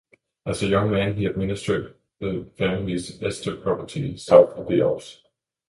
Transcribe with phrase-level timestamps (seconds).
[0.47, 5.21] As a young man, he administered the family's Este property south of the Alps.